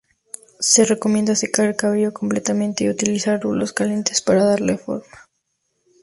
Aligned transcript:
Se 0.59 0.83
recomienda 0.83 1.35
secar 1.35 1.67
el 1.67 1.75
cabello 1.75 2.11
completamente 2.11 2.83
y 2.83 2.89
utilizar 2.89 3.39
rulos 3.39 3.71
calientes 3.71 4.19
para 4.19 4.43
darle 4.43 4.79
forma. 4.79 5.29